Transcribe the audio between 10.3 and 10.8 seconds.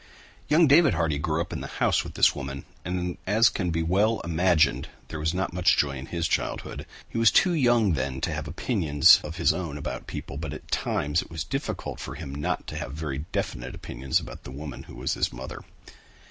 but at